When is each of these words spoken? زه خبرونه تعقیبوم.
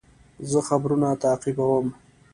زه 0.49 0.59
خبرونه 0.67 1.09
تعقیبوم. 1.23 1.85